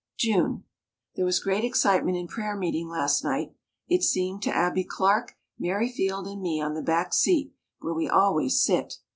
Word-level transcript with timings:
June. 0.17 0.63
There 1.15 1.25
was 1.25 1.39
great 1.39 1.63
excitement 1.63 2.17
in 2.17 2.25
prayer 2.27 2.57
meeting 2.57 2.89
last 2.89 3.23
night, 3.23 3.53
it 3.87 4.01
seemed 4.01 4.41
to 4.41 4.51
Abbie 4.51 4.83
Clark, 4.83 5.33
Mary 5.59 5.91
Field 5.91 6.25
and 6.27 6.41
me 6.41 6.59
on 6.59 6.73
the 6.73 6.81
back 6.81 7.13
seat 7.13 7.53
where 7.81 7.93
we 7.93 8.09
always 8.09 8.59
sit. 8.59 8.95